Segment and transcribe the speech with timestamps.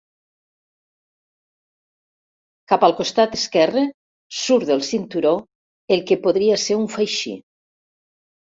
[2.73, 3.83] Cap al costat esquerre
[4.39, 5.35] surt del cinturó
[5.97, 7.37] el que podria ser un faixí.